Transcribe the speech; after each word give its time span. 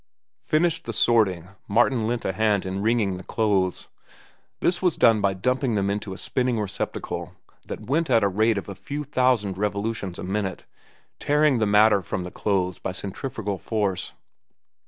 Finished 0.45 0.85
the 0.85 0.93
sorting, 0.93 1.49
Martin 1.67 2.07
lent 2.07 2.25
a 2.25 2.33
hand 2.33 2.65
in 2.65 2.81
wringing 2.81 3.17
the 3.17 3.23
clothes. 3.23 3.87
This 4.59 4.81
was 4.81 4.97
done 4.97 5.21
by 5.21 5.35
dumping 5.35 5.75
them 5.75 5.91
into 5.91 6.11
a 6.11 6.17
spinning 6.17 6.59
receptacle 6.59 7.35
that 7.67 7.81
went 7.85 8.09
at 8.09 8.23
a 8.23 8.27
rate 8.27 8.57
of 8.57 8.67
a 8.67 8.73
few 8.73 9.03
thousand 9.03 9.59
revolutions 9.59 10.17
a 10.17 10.23
minute, 10.23 10.65
tearing 11.19 11.59
the 11.59 11.67
water 11.71 12.01
from 12.01 12.23
the 12.23 12.31
clothes 12.31 12.79
by 12.79 12.93
centrifugal 12.93 13.59
force. 13.59 14.13